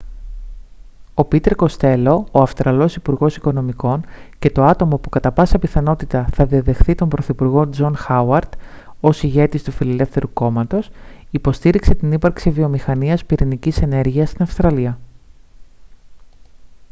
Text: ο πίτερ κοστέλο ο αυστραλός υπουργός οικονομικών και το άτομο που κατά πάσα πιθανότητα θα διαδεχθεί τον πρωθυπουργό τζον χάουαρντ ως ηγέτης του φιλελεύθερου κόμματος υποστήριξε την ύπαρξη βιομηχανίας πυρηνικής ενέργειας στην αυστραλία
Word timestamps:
ο 1.13 1.23
πίτερ 1.25 1.55
κοστέλο 1.55 2.27
ο 2.31 2.41
αυστραλός 2.41 2.95
υπουργός 2.95 3.35
οικονομικών 3.35 4.05
και 4.39 4.49
το 4.49 4.63
άτομο 4.63 4.97
που 4.97 5.09
κατά 5.09 5.31
πάσα 5.31 5.59
πιθανότητα 5.59 6.25
θα 6.31 6.45
διαδεχθεί 6.45 6.95
τον 6.95 7.09
πρωθυπουργό 7.09 7.69
τζον 7.69 7.95
χάουαρντ 7.95 8.53
ως 9.01 9.23
ηγέτης 9.23 9.63
του 9.63 9.71
φιλελεύθερου 9.71 10.33
κόμματος 10.33 10.89
υποστήριξε 11.31 11.93
την 11.95 12.11
ύπαρξη 12.11 12.49
βιομηχανίας 12.49 13.25
πυρηνικής 13.25 13.81
ενέργειας 13.81 14.29
στην 14.29 14.41
αυστραλία 14.43 14.99